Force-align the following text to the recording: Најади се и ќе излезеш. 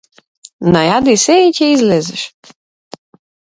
Најади 0.75 1.15
се 1.25 1.37
и 1.49 1.53
ќе 1.59 1.69
излезеш. 1.77 2.27